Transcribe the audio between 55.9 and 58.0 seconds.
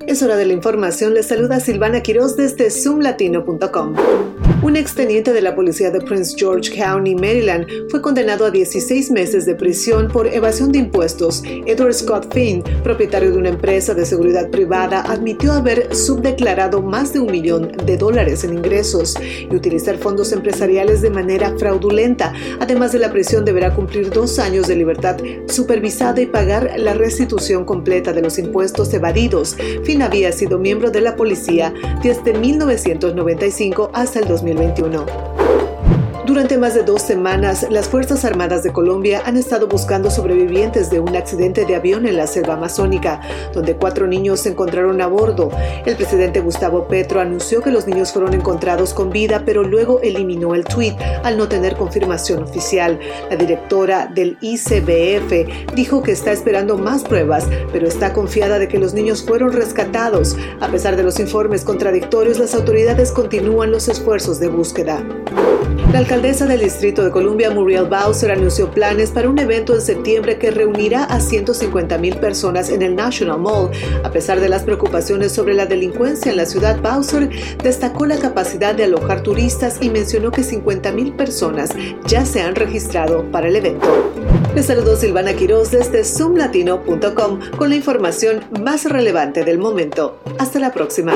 que está esperando más pruebas, pero